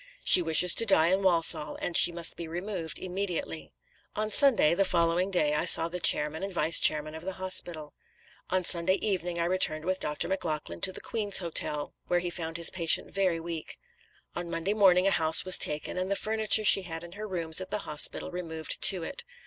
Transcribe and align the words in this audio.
She 0.23 0.41
wishes 0.41 0.73
to 0.73 0.85
die 0.87 1.09
in 1.09 1.21
Walsall, 1.21 1.77
and 1.79 1.95
she 1.95 2.11
must 2.11 2.35
be 2.35 2.47
removed 2.47 2.97
immediately.' 2.97 3.71
"On 4.15 4.31
Sunday 4.31 4.71
(the 4.73 4.81
day 4.83 4.89
following) 4.89 5.37
I 5.37 5.63
saw 5.65 5.89
the 5.89 5.99
chairman 5.99 6.41
and 6.41 6.51
vice 6.51 6.79
chairman 6.79 7.13
of 7.13 7.21
the 7.21 7.33
hospital. 7.33 7.93
On 8.49 8.63
Sunday 8.63 8.95
evening 8.95 9.37
I 9.37 9.45
returned 9.45 9.85
with 9.85 9.99
Dr. 9.99 10.27
Maclachlan 10.27 10.81
to 10.81 10.91
the 10.91 11.01
Queen's 11.01 11.37
Hotel, 11.37 11.93
where 12.07 12.17
he 12.19 12.31
found 12.31 12.57
his 12.57 12.71
patient 12.71 13.13
very 13.13 13.39
weak. 13.39 13.77
On 14.35 14.49
Monday 14.49 14.73
morning 14.73 15.05
a 15.05 15.11
house 15.11 15.45
was 15.45 15.59
taken, 15.59 15.99
and 15.99 16.09
the 16.09 16.15
furniture 16.15 16.63
she 16.65 16.81
had 16.81 17.03
in 17.03 17.11
her 17.11 17.27
rooms 17.27 17.61
at 17.61 17.69
the 17.69 17.77
hospital 17.85 18.31
removed 18.31 18.81
to 18.81 19.03
it. 19.03 19.23